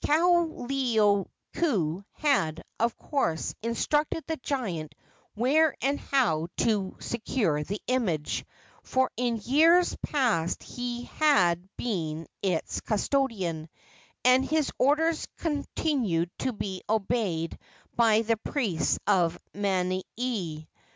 Kaoleioku 0.03 2.03
had, 2.13 2.63
of 2.79 2.97
course, 2.97 3.53
instructed 3.61 4.23
the 4.25 4.37
giant 4.37 4.95
where 5.35 5.75
and 5.79 5.99
how 5.99 6.47
to 6.57 6.97
secure 6.99 7.63
the 7.63 7.79
image, 7.85 8.43
for 8.81 9.11
in 9.15 9.39
years 9.43 9.95
past 10.01 10.63
he 10.63 11.03
had 11.03 11.69
been 11.77 12.25
its 12.41 12.81
custodian, 12.81 13.69
and 14.25 14.43
his 14.43 14.71
orders 14.79 15.27
continued 15.37 16.31
to 16.39 16.51
be 16.51 16.81
obeyed 16.89 17.55
by 17.95 18.23
the 18.23 18.37
priests 18.37 18.97
of 19.05 19.37
Manini. 19.53 20.67